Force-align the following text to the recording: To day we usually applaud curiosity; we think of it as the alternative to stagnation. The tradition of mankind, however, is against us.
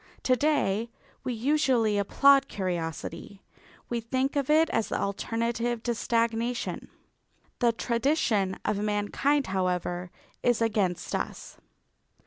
To 0.23 0.35
day 0.35 0.89
we 1.23 1.31
usually 1.35 1.99
applaud 1.99 2.47
curiosity; 2.47 3.43
we 3.87 4.01
think 4.01 4.35
of 4.35 4.49
it 4.49 4.67
as 4.71 4.89
the 4.89 4.99
alternative 4.99 5.83
to 5.83 5.93
stagnation. 5.93 6.87
The 7.59 7.71
tradition 7.71 8.57
of 8.65 8.79
mankind, 8.79 9.45
however, 9.53 10.09
is 10.41 10.59
against 10.59 11.13
us. 11.13 11.57